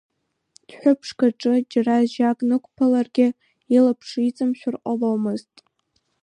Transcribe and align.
Дәҳәыԥшк 0.67 1.19
аҿы 1.27 1.53
џьара 1.71 1.95
жьак 2.11 2.39
нықәԥаларгьы, 2.49 3.27
илаԥш 3.75 4.09
иҵамшәар 4.27 4.75
ҟаломызт. 4.83 5.53